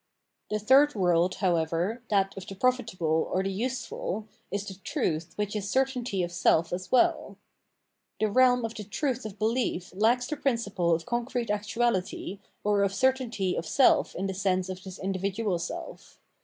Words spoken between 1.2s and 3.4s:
however, that of the profitable